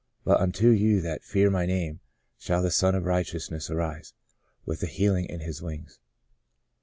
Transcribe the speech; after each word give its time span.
"But 0.25 0.41
unto 0.41 0.69
you 0.69 0.99
that 1.01 1.23
fear 1.23 1.51
My 1.51 1.67
name 1.67 1.99
shall 2.39 2.63
the 2.63 2.71
Sun 2.71 2.95
of 2.95 3.05
righteousness 3.05 3.69
arise, 3.69 4.15
with 4.65 4.81
healing 4.81 5.25
in 5.25 5.41
His 5.41 5.61
wings.' 5.61 5.99